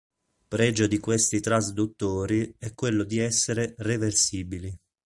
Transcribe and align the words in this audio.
Pregio 0.47 0.87
di 0.87 0.97
questi 0.97 1.41
trasduttori 1.41 2.55
è 2.57 2.73
quello 2.73 3.03
di 3.03 3.19
essere 3.19 3.75
"reversibili". 3.77 4.75